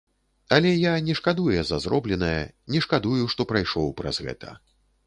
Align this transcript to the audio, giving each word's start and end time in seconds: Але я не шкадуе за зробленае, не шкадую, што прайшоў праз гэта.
Але 0.55 0.71
я 0.71 0.93
не 1.09 1.17
шкадуе 1.19 1.59
за 1.73 1.79
зробленае, 1.85 2.41
не 2.77 2.85
шкадую, 2.87 3.23
што 3.37 3.41
прайшоў 3.55 3.97
праз 4.03 4.15
гэта. 4.29 4.61